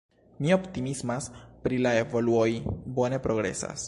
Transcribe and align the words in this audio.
Mi 0.45 0.53
optimismas 0.55 1.27
pri 1.67 1.79
la 1.87 1.93
evoluoj, 2.01 2.49
bone 2.99 3.21
progresas. 3.27 3.77